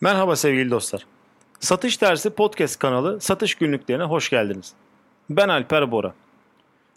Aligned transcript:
Merhaba 0.00 0.36
sevgili 0.36 0.70
dostlar. 0.70 1.06
Satış 1.60 2.02
Dersi 2.02 2.30
Podcast 2.30 2.78
kanalı 2.78 3.20
Satış 3.20 3.54
Günlüklerine 3.54 4.04
hoş 4.04 4.30
geldiniz. 4.30 4.72
Ben 5.30 5.48
Alper 5.48 5.90
Bora. 5.90 6.14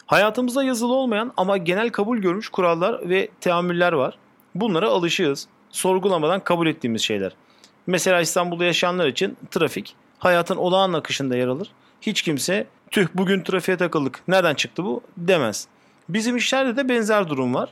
Hayatımızda 0.06 0.64
yazılı 0.64 0.92
olmayan 0.92 1.32
ama 1.36 1.56
genel 1.56 1.90
kabul 1.90 2.18
görmüş 2.18 2.48
kurallar 2.48 3.08
ve 3.08 3.28
teamüller 3.40 3.92
var. 3.92 4.18
Bunlara 4.54 4.88
alışığız. 4.88 5.48
Sorgulamadan 5.70 6.40
kabul 6.40 6.66
ettiğimiz 6.66 7.02
şeyler. 7.02 7.32
Mesela 7.86 8.20
İstanbul'da 8.20 8.64
yaşayanlar 8.64 9.06
için 9.06 9.36
trafik 9.50 9.94
hayatın 10.18 10.56
olağan 10.56 10.92
akışında 10.92 11.36
yer 11.36 11.48
alır. 11.48 11.68
Hiç 12.00 12.22
kimse 12.22 12.66
tüh 12.90 13.06
bugün 13.14 13.42
trafiğe 13.42 13.76
takıldık 13.76 14.22
nereden 14.28 14.54
çıktı 14.54 14.84
bu 14.84 15.00
demez. 15.16 15.66
Bizim 16.08 16.36
işlerde 16.36 16.76
de 16.76 16.88
benzer 16.88 17.28
durum 17.28 17.54
var. 17.54 17.68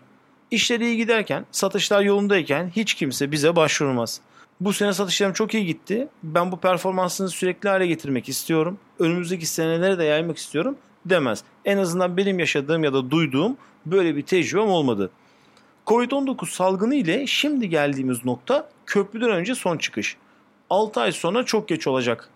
İşleri 0.50 0.84
iyi 0.84 0.96
giderken, 0.96 1.46
satışlar 1.52 2.02
yolundayken 2.02 2.72
hiç 2.76 2.94
kimse 2.94 3.32
bize 3.32 3.56
başvurmaz. 3.56 4.20
Bu 4.60 4.72
sene 4.72 4.92
satışlarım 4.92 5.32
çok 5.32 5.54
iyi 5.54 5.66
gitti. 5.66 6.08
Ben 6.22 6.52
bu 6.52 6.60
performansını 6.60 7.28
sürekli 7.28 7.68
hale 7.68 7.86
getirmek 7.86 8.28
istiyorum. 8.28 8.78
Önümüzdeki 8.98 9.46
senelere 9.46 9.98
de 9.98 10.04
yaymak 10.04 10.38
istiyorum 10.38 10.76
demez. 11.04 11.42
En 11.64 11.78
azından 11.78 12.16
benim 12.16 12.38
yaşadığım 12.38 12.84
ya 12.84 12.92
da 12.92 13.10
duyduğum 13.10 13.56
böyle 13.86 14.16
bir 14.16 14.22
tecrübem 14.22 14.68
olmadı. 14.68 15.10
Covid-19 15.86 16.50
salgını 16.50 16.94
ile 16.94 17.26
şimdi 17.26 17.68
geldiğimiz 17.68 18.24
nokta 18.24 18.68
köprüden 18.86 19.30
önce 19.30 19.54
son 19.54 19.78
çıkış. 19.78 20.16
6 20.70 21.00
ay 21.00 21.12
sonra 21.12 21.44
çok 21.44 21.68
geç 21.68 21.86
olacak. 21.86 22.28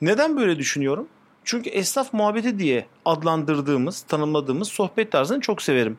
Neden 0.00 0.36
böyle 0.36 0.58
düşünüyorum? 0.58 1.08
Çünkü 1.44 1.70
esnaf 1.70 2.12
muhabbeti 2.12 2.58
diye 2.58 2.86
adlandırdığımız, 3.04 4.02
tanımladığımız 4.02 4.68
sohbet 4.68 5.12
tarzını 5.12 5.40
çok 5.40 5.62
severim. 5.62 5.98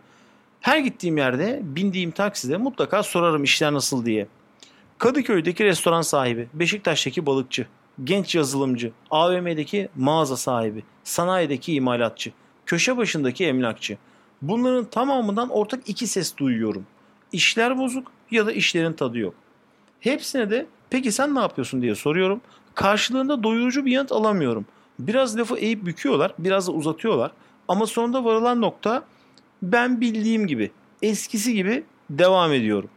Her 0.62 0.78
gittiğim 0.78 1.18
yerde 1.18 1.60
bindiğim 1.64 2.12
takside 2.12 2.58
mutlaka 2.58 3.04
sorarım 3.04 3.44
işler 3.44 3.74
nasıl 3.74 4.06
diye. 4.06 4.28
Kadıköy'deki 5.02 5.66
restoran 5.66 6.02
sahibi, 6.02 6.48
Beşiktaş'taki 6.54 7.26
balıkçı, 7.26 7.68
genç 8.04 8.36
yazılımcı, 8.36 8.92
AVM'deki 9.12 9.90
mağaza 9.96 10.38
sahibi, 10.38 10.84
sanayideki 11.04 11.74
imalatçı, 11.74 12.32
köşe 12.66 12.98
başındaki 12.98 13.46
emlakçı. 13.46 13.98
Bunların 14.42 14.86
tamamından 14.86 15.50
ortak 15.50 15.90
iki 15.90 16.08
ses 16.08 16.38
duyuyorum. 16.38 16.86
İşler 17.32 17.78
bozuk 17.78 18.12
ya 18.32 18.46
da 18.46 18.52
işlerin 18.52 18.94
tadı 18.94 19.18
yok. 19.18 19.34
Hepsine 20.00 20.50
de 20.50 20.66
peki 20.90 21.12
sen 21.12 21.36
ne 21.36 21.40
yapıyorsun 21.40 21.82
diye 21.82 21.96
soruyorum. 21.96 22.42
Karşılığında 22.76 23.44
doyurucu 23.44 23.86
bir 23.86 23.92
yanıt 23.92 24.12
alamıyorum. 24.12 24.66
Biraz 25.00 25.38
lafı 25.38 25.58
eğip 25.58 25.86
büküyorlar, 25.86 26.34
biraz 26.40 26.68
da 26.68 26.72
uzatıyorlar. 26.72 27.32
Ama 27.68 27.86
sonunda 27.86 28.26
varılan 28.26 28.62
nokta 28.62 29.04
ben 29.62 30.02
bildiğim 30.02 30.48
gibi, 30.48 30.72
eskisi 31.02 31.54
gibi 31.54 31.84
devam 32.10 32.54
ediyorum. 32.54 32.90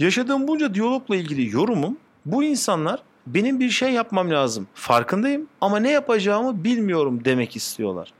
Yaşadığım 0.00 0.48
bunca 0.48 0.74
diyalogla 0.74 1.16
ilgili 1.16 1.56
yorumum 1.56 1.96
bu 2.26 2.44
insanlar 2.44 3.02
benim 3.26 3.60
bir 3.60 3.70
şey 3.70 3.92
yapmam 3.92 4.30
lazım. 4.30 4.68
Farkındayım 4.74 5.48
ama 5.60 5.78
ne 5.78 5.90
yapacağımı 5.90 6.64
bilmiyorum 6.64 7.24
demek 7.24 7.56
istiyorlar. 7.56 8.12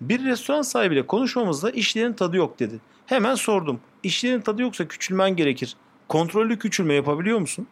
Bir 0.00 0.24
restoran 0.24 0.62
sahibiyle 0.62 1.06
konuşmamızda 1.06 1.70
işlerin 1.70 2.12
tadı 2.12 2.36
yok 2.36 2.58
dedi. 2.60 2.80
Hemen 3.06 3.34
sordum. 3.34 3.80
İşlerin 4.02 4.40
tadı 4.40 4.62
yoksa 4.62 4.88
küçülmen 4.88 5.36
gerekir. 5.36 5.76
Kontrollü 6.08 6.58
küçülme 6.58 6.94
yapabiliyor 6.94 7.38
musun? 7.38 7.66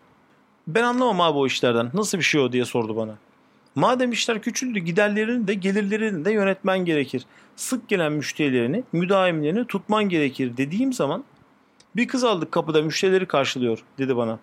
Ben 0.67 0.83
anlamam 0.83 1.21
abi 1.21 1.39
o 1.39 1.47
işlerden. 1.47 1.91
Nasıl 1.95 2.19
bir 2.19 2.23
şey 2.23 2.41
o 2.41 2.53
diye 2.53 2.65
sordu 2.65 2.97
bana. 2.97 3.15
Madem 3.75 4.13
işler 4.13 4.43
küçüldü 4.43 4.79
giderlerini 4.79 5.49
de 5.49 5.55
gelirlerini 5.55 6.25
de 6.25 6.33
yönetmen 6.33 6.85
gerekir. 6.85 7.27
Sık 7.57 7.89
gelen 7.89 8.13
müşterilerini, 8.13 8.83
müdavimlerini 8.93 9.67
tutman 9.67 10.09
gerekir 10.09 10.57
dediğim 10.57 10.93
zaman 10.93 11.25
bir 11.97 12.09
kız 12.09 12.25
aldık 12.25 12.53
kapıda 12.53 12.83
müşterileri 12.83 13.27
karşılıyor 13.27 13.85
dedi 13.99 14.17
bana. 14.17 14.39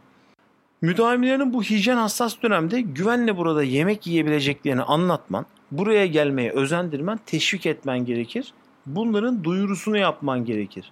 Müdavimlerin 0.81 1.53
bu 1.53 1.63
hijyen 1.63 1.97
hassas 1.97 2.41
dönemde 2.41 2.81
güvenle 2.81 3.37
burada 3.37 3.63
yemek 3.63 4.07
yiyebileceklerini 4.07 4.81
anlatman, 4.81 5.45
buraya 5.71 6.05
gelmeye 6.05 6.51
özendirmen, 6.51 7.19
teşvik 7.25 7.65
etmen 7.65 8.05
gerekir. 8.05 8.53
Bunların 8.85 9.43
duyurusunu 9.43 9.97
yapman 9.97 10.45
gerekir. 10.45 10.91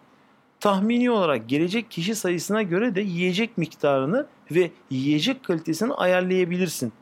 Tahmini 0.60 1.12
olarak 1.12 1.50
gelecek 1.50 1.92
kişi 1.92 2.16
sayısına 2.16 2.62
göre 2.62 2.96
de 2.96 3.02
yiyecek 3.02 3.58
miktarını 3.58 4.26
ve 4.52 4.72
yiyecek 4.90 5.44
kalitesini 5.44 5.94
ayarlayabilirsin. 5.94 6.94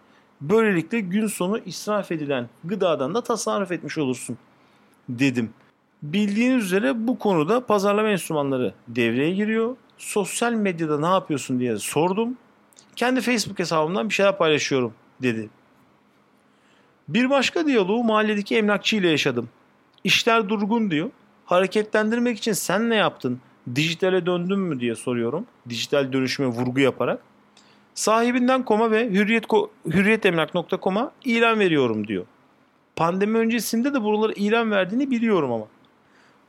Böylelikle 0.41 0.99
gün 0.99 1.27
sonu 1.27 1.59
israf 1.65 2.11
edilen 2.11 2.49
gıdadan 2.63 3.15
da 3.15 3.21
tasarruf 3.21 3.71
etmiş 3.71 3.97
olursun 3.97 4.37
dedim. 5.09 5.49
Bildiğiniz 6.03 6.65
üzere 6.65 7.07
bu 7.07 7.19
konuda 7.19 7.65
pazarlama 7.65 8.09
enstrümanları 8.09 8.73
devreye 8.87 9.31
giriyor. 9.31 9.75
Sosyal 9.97 10.53
medyada 10.53 10.99
ne 10.99 11.05
yapıyorsun 11.05 11.59
diye 11.59 11.77
sordum. 11.77 12.37
Kendi 12.95 13.21
Facebook 13.21 13.59
hesabımdan 13.59 14.09
bir 14.09 14.13
şeyler 14.13 14.37
paylaşıyorum 14.37 14.93
dedi. 15.21 15.49
Bir 17.07 17.29
başka 17.29 17.65
diyaloğu 17.65 18.03
mahalledeki 18.03 18.57
emlakçı 18.57 18.95
ile 18.95 19.09
yaşadım. 19.09 19.49
İşler 20.03 20.49
durgun 20.49 20.91
diyor. 20.91 21.09
Hareketlendirmek 21.45 22.37
için 22.37 22.53
sen 22.53 22.89
ne 22.89 22.95
yaptın? 22.95 23.39
Dijitale 23.75 24.25
döndün 24.25 24.59
mü 24.59 24.79
diye 24.79 24.95
soruyorum. 24.95 25.45
Dijital 25.69 26.13
dönüşüme 26.13 26.47
vurgu 26.47 26.79
yaparak. 26.79 27.21
Sahibinden 27.93 28.65
koma 28.65 28.91
ve 28.91 29.09
hürriyet, 29.09 29.45
hürriyetemlak.com'a 29.85 31.11
ilan 31.25 31.59
veriyorum 31.59 32.07
diyor. 32.07 32.25
Pandemi 32.95 33.37
öncesinde 33.37 33.93
de 33.93 34.03
buraları 34.03 34.33
ilan 34.33 34.71
verdiğini 34.71 35.11
biliyorum 35.11 35.51
ama. 35.51 35.65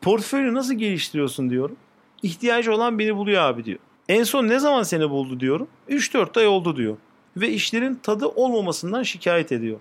Portföyü 0.04 0.54
nasıl 0.54 0.74
geliştiriyorsun 0.74 1.50
diyorum. 1.50 1.76
İhtiyacı 2.22 2.74
olan 2.74 2.98
beni 2.98 3.16
buluyor 3.16 3.42
abi 3.42 3.64
diyor. 3.64 3.78
En 4.08 4.24
son 4.24 4.48
ne 4.48 4.58
zaman 4.58 4.82
seni 4.82 5.10
buldu 5.10 5.40
diyorum. 5.40 5.68
3-4 5.88 6.40
ay 6.40 6.46
oldu 6.46 6.76
diyor. 6.76 6.96
Ve 7.36 7.48
işlerin 7.48 7.94
tadı 7.94 8.26
olmamasından 8.26 9.02
şikayet 9.02 9.52
ediyor. 9.52 9.80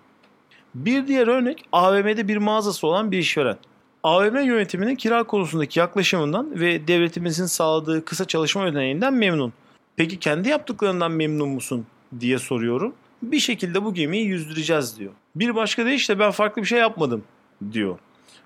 Bir 0.75 1.07
diğer 1.07 1.27
örnek 1.27 1.65
AVM'de 1.71 2.27
bir 2.27 2.37
mağazası 2.37 2.87
olan 2.87 3.11
bir 3.11 3.17
işveren. 3.17 3.57
AVM 4.03 4.37
yönetiminin 4.37 4.95
kira 4.95 5.23
konusundaki 5.23 5.79
yaklaşımından 5.79 6.59
ve 6.59 6.87
devletimizin 6.87 7.45
sağladığı 7.45 8.05
kısa 8.05 8.25
çalışma 8.25 8.65
ödeneğinden 8.65 9.13
memnun. 9.13 9.53
Peki 9.95 10.19
kendi 10.19 10.49
yaptıklarından 10.49 11.11
memnun 11.11 11.49
musun 11.49 11.85
diye 12.19 12.39
soruyorum. 12.39 12.93
Bir 13.21 13.39
şekilde 13.39 13.83
bu 13.83 13.93
gemiyi 13.93 14.25
yüzdüreceğiz 14.25 14.99
diyor. 14.99 15.11
Bir 15.35 15.55
başka 15.55 15.85
deyişle 15.85 16.19
ben 16.19 16.31
farklı 16.31 16.61
bir 16.61 16.67
şey 16.67 16.79
yapmadım 16.79 17.23
diyor. 17.71 17.97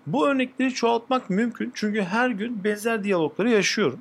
Bu 0.07 0.27
örnekleri 0.27 0.73
çoğaltmak 0.73 1.29
mümkün 1.29 1.71
çünkü 1.75 2.01
her 2.01 2.29
gün 2.29 2.63
benzer 2.63 3.03
diyalogları 3.03 3.49
yaşıyorum. 3.49 3.99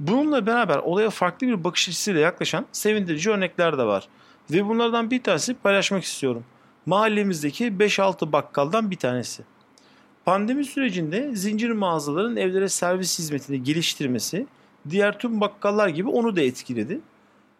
Bununla 0.00 0.46
beraber 0.46 0.76
olaya 0.76 1.10
farklı 1.10 1.46
bir 1.46 1.64
bakış 1.64 1.88
açısıyla 1.88 2.20
yaklaşan 2.20 2.66
sevindirici 2.72 3.30
örnekler 3.30 3.78
de 3.78 3.84
var. 3.84 4.08
Ve 4.50 4.66
bunlardan 4.68 5.10
bir 5.10 5.22
tanesi 5.22 5.54
paylaşmak 5.54 6.04
istiyorum. 6.04 6.44
Mahallemizdeki 6.86 7.64
5-6 7.64 8.32
bakkaldan 8.32 8.90
bir 8.90 8.96
tanesi. 8.96 9.42
Pandemi 10.24 10.64
sürecinde 10.64 11.36
zincir 11.36 11.70
mağazaların 11.70 12.36
evlere 12.36 12.68
servis 12.68 13.18
hizmetini 13.18 13.62
geliştirmesi 13.62 14.46
diğer 14.90 15.18
tüm 15.18 15.40
bakkallar 15.40 15.88
gibi 15.88 16.08
onu 16.08 16.36
da 16.36 16.40
etkiledi. 16.40 17.00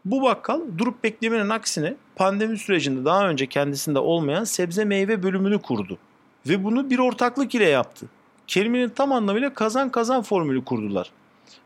Bu 0.04 0.22
bakkal 0.22 0.60
durup 0.78 1.04
beklemenin 1.04 1.48
aksine 1.48 1.96
pandemi 2.16 2.58
sürecinde 2.58 3.04
daha 3.04 3.28
önce 3.28 3.46
kendisinde 3.46 3.98
olmayan 3.98 4.44
sebze 4.44 4.84
meyve 4.84 5.22
bölümünü 5.22 5.62
kurdu. 5.62 5.98
Ve 6.46 6.64
bunu 6.64 6.90
bir 6.90 6.98
ortaklık 6.98 7.54
ile 7.54 7.64
yaptı. 7.64 8.06
Kelimenin 8.46 8.88
tam 8.88 9.12
anlamıyla 9.12 9.54
kazan 9.54 9.90
kazan 9.90 10.22
formülü 10.22 10.64
kurdular. 10.64 11.10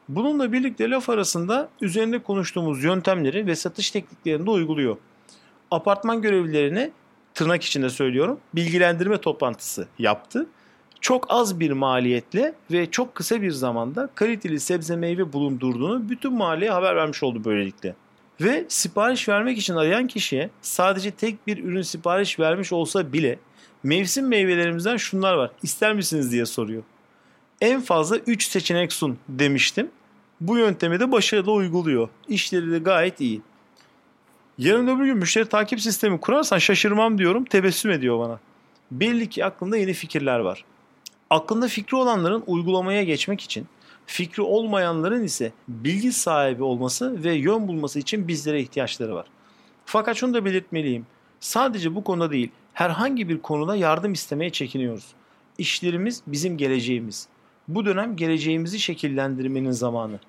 Bununla 0.08 0.52
birlikte 0.52 0.90
laf 0.90 1.10
arasında 1.10 1.68
üzerinde 1.80 2.18
konuştuğumuz 2.18 2.84
yöntemleri 2.84 3.46
ve 3.46 3.56
satış 3.56 3.90
tekniklerini 3.90 4.46
de 4.46 4.50
uyguluyor. 4.50 4.96
Apartman 5.70 6.22
görevlilerine 6.22 6.90
tırnak 7.34 7.62
içinde 7.62 7.90
söylüyorum 7.90 8.40
bilgilendirme 8.54 9.20
toplantısı 9.20 9.88
yaptı. 9.98 10.46
Çok 11.00 11.26
az 11.28 11.60
bir 11.60 11.70
maliyetle 11.70 12.54
ve 12.70 12.90
çok 12.90 13.14
kısa 13.14 13.42
bir 13.42 13.50
zamanda 13.50 14.08
kaliteli 14.14 14.60
sebze 14.60 14.96
meyve 14.96 15.32
bulundurduğunu 15.32 16.08
bütün 16.08 16.32
mahalleye 16.32 16.70
haber 16.70 16.96
vermiş 16.96 17.22
oldu 17.22 17.44
böylelikle. 17.44 17.94
Ve 18.42 18.64
sipariş 18.68 19.28
vermek 19.28 19.58
için 19.58 19.74
arayan 19.74 20.06
kişiye 20.06 20.50
sadece 20.62 21.10
tek 21.10 21.46
bir 21.46 21.64
ürün 21.64 21.82
sipariş 21.82 22.40
vermiş 22.40 22.72
olsa 22.72 23.12
bile 23.12 23.38
mevsim 23.82 24.28
meyvelerimizden 24.28 24.96
şunlar 24.96 25.34
var 25.34 25.50
ister 25.62 25.94
misiniz 25.94 26.32
diye 26.32 26.46
soruyor. 26.46 26.82
En 27.60 27.80
fazla 27.80 28.16
3 28.16 28.46
seçenek 28.46 28.92
sun 28.92 29.18
demiştim. 29.28 29.90
Bu 30.40 30.58
yöntemi 30.58 31.00
de 31.00 31.12
başarılı 31.12 31.52
uyguluyor. 31.52 32.08
İşleri 32.28 32.70
de 32.72 32.78
gayet 32.78 33.20
iyi. 33.20 33.40
Yarın 34.58 34.86
öbür 34.86 35.04
gün 35.04 35.16
müşteri 35.16 35.48
takip 35.48 35.80
sistemi 35.80 36.20
kurarsan 36.20 36.58
şaşırmam 36.58 37.18
diyorum 37.18 37.44
tebessüm 37.44 37.90
ediyor 37.90 38.18
bana. 38.18 38.40
Belli 38.90 39.28
ki 39.28 39.44
aklında 39.44 39.76
yeni 39.76 39.92
fikirler 39.92 40.38
var. 40.38 40.64
Aklında 41.30 41.68
fikri 41.68 41.96
olanların 41.96 42.44
uygulamaya 42.46 43.02
geçmek 43.02 43.40
için, 43.40 43.66
fikri 44.06 44.42
olmayanların 44.42 45.24
ise 45.24 45.52
bilgi 45.68 46.12
sahibi 46.12 46.62
olması 46.62 47.24
ve 47.24 47.34
yön 47.34 47.68
bulması 47.68 47.98
için 47.98 48.28
bizlere 48.28 48.60
ihtiyaçları 48.60 49.14
var. 49.14 49.26
Fakat 49.84 50.16
şunu 50.16 50.34
da 50.34 50.44
belirtmeliyim. 50.44 51.06
Sadece 51.40 51.94
bu 51.94 52.04
konuda 52.04 52.30
değil, 52.30 52.50
herhangi 52.72 53.28
bir 53.28 53.42
konuda 53.42 53.76
yardım 53.76 54.12
istemeye 54.12 54.50
çekiniyoruz. 54.50 55.06
İşlerimiz 55.58 56.22
bizim 56.26 56.56
geleceğimiz. 56.56 57.28
Bu 57.68 57.86
dönem 57.86 58.16
geleceğimizi 58.16 58.80
şekillendirmenin 58.80 59.70
zamanı. 59.70 60.20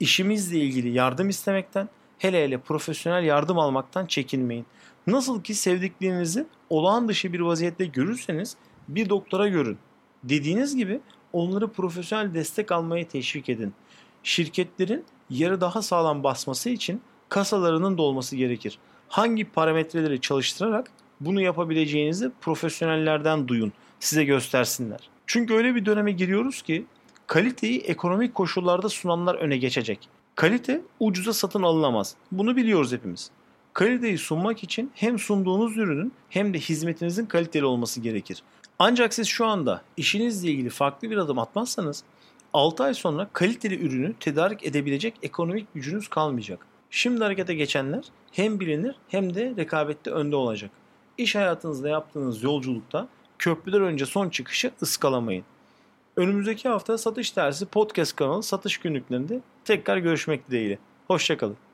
İşimizle 0.00 0.58
ilgili 0.58 0.88
yardım 0.88 1.28
istemekten, 1.28 1.88
hele 2.18 2.44
hele 2.44 2.58
profesyonel 2.58 3.24
yardım 3.24 3.58
almaktan 3.58 4.06
çekinmeyin. 4.06 4.66
Nasıl 5.06 5.42
ki 5.42 5.54
sevdiklerinizi 5.54 6.46
olağan 6.70 7.08
dışı 7.08 7.32
bir 7.32 7.40
vaziyette 7.40 7.84
görürseniz 7.84 8.56
bir 8.88 9.08
doktora 9.08 9.48
görün. 9.48 9.78
Dediğiniz 10.24 10.76
gibi 10.76 11.00
onları 11.32 11.68
profesyonel 11.68 12.34
destek 12.34 12.72
almaya 12.72 13.08
teşvik 13.08 13.48
edin. 13.48 13.74
Şirketlerin 14.22 15.04
yarı 15.30 15.60
daha 15.60 15.82
sağlam 15.82 16.24
basması 16.24 16.70
için 16.70 17.00
kasalarının 17.28 17.98
dolması 17.98 18.36
gerekir. 18.36 18.78
Hangi 19.08 19.44
parametreleri 19.44 20.20
çalıştırarak 20.20 20.90
bunu 21.20 21.40
yapabileceğinizi 21.40 22.30
profesyonellerden 22.40 23.48
duyun. 23.48 23.72
Size 24.00 24.24
göstersinler. 24.24 25.08
Çünkü 25.26 25.54
öyle 25.54 25.74
bir 25.74 25.86
döneme 25.86 26.12
giriyoruz 26.12 26.62
ki 26.62 26.86
kaliteyi 27.26 27.80
ekonomik 27.80 28.34
koşullarda 28.34 28.88
sunanlar 28.88 29.34
öne 29.34 29.56
geçecek. 29.56 30.08
Kalite 30.34 30.80
ucuza 31.00 31.32
satın 31.32 31.62
alınamaz. 31.62 32.14
Bunu 32.32 32.56
biliyoruz 32.56 32.92
hepimiz. 32.92 33.30
Kaliteyi 33.72 34.18
sunmak 34.18 34.62
için 34.62 34.90
hem 34.94 35.18
sunduğunuz 35.18 35.76
ürünün 35.76 36.12
hem 36.30 36.54
de 36.54 36.58
hizmetinizin 36.58 37.26
kaliteli 37.26 37.64
olması 37.64 38.00
gerekir. 38.00 38.42
Ancak 38.78 39.14
siz 39.14 39.28
şu 39.28 39.46
anda 39.46 39.82
işinizle 39.96 40.50
ilgili 40.50 40.70
farklı 40.70 41.10
bir 41.10 41.16
adım 41.16 41.38
atmazsanız 41.38 42.04
6 42.52 42.84
ay 42.84 42.94
sonra 42.94 43.28
kaliteli 43.32 43.86
ürünü 43.86 44.14
tedarik 44.20 44.66
edebilecek 44.66 45.14
ekonomik 45.22 45.74
gücünüz 45.74 46.08
kalmayacak. 46.08 46.66
Şimdi 46.90 47.24
harekete 47.24 47.54
geçenler 47.54 48.04
hem 48.32 48.60
bilinir 48.60 48.94
hem 49.08 49.34
de 49.34 49.54
rekabette 49.56 50.10
önde 50.10 50.36
olacak. 50.36 50.70
İş 51.18 51.34
hayatınızda 51.34 51.88
yaptığınız 51.88 52.42
yolculukta 52.42 53.08
köprüden 53.38 53.82
önce 53.82 54.06
son 54.06 54.28
çıkışı 54.28 54.70
ıskalamayın. 54.82 55.44
Önümüzdeki 56.16 56.68
hafta 56.68 56.98
Satış 56.98 57.36
Dersi 57.36 57.66
Podcast 57.66 58.16
kanalı 58.16 58.42
satış 58.42 58.78
günlüklerinde 58.78 59.40
tekrar 59.64 59.96
görüşmek 59.96 60.50
dileğiyle. 60.50 60.78
Hoşçakalın. 61.06 61.65